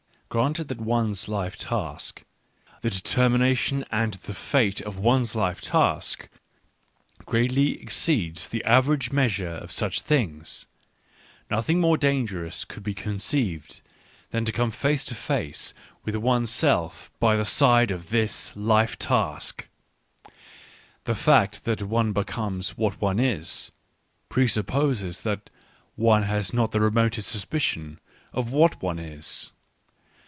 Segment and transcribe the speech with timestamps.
[0.31, 2.23] Granting that one's life task—
[2.83, 6.29] the determination and the fate of one's life task—
[7.25, 10.45] greatly exceeds the average measure of Digitized by Google WHY I AM SO CLEVER 49
[10.47, 13.81] such things, nothing more dangerous could be conceived
[14.29, 15.73] than to come face to face
[16.05, 19.67] with one's self by the side of this life task.
[21.03, 23.71] The fact that one becomes what one is,
[24.29, 25.49] presupposes that
[25.97, 27.99] one has not the remotest suspicion
[28.31, 29.51] of what one is.